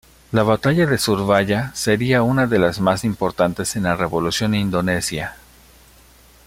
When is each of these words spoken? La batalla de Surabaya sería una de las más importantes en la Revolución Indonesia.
La 0.31 0.41
batalla 0.41 0.87
de 0.87 0.97
Surabaya 0.97 1.69
sería 1.75 2.23
una 2.23 2.47
de 2.47 2.57
las 2.57 2.79
más 2.79 3.03
importantes 3.03 3.75
en 3.75 3.83
la 3.83 3.95
Revolución 3.95 4.55
Indonesia. 4.55 5.35